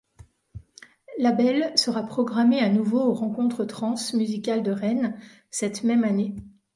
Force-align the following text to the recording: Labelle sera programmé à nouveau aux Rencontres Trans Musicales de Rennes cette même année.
Labelle 1.19 1.73
sera 1.77 2.01
programmé 2.01 2.57
à 2.59 2.69
nouveau 2.71 2.99
aux 3.01 3.13
Rencontres 3.13 3.65
Trans 3.65 3.93
Musicales 4.15 4.63
de 4.63 4.71
Rennes 4.71 5.15
cette 5.51 5.83
même 5.83 6.03
année. 6.03 6.33